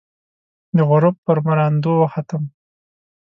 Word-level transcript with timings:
د 0.75 0.77
غروب 0.89 1.15
پر 1.25 1.37
مراندو، 1.45 1.91
وختم 2.03 2.43